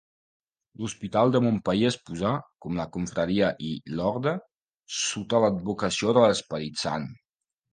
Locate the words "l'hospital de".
0.83-1.41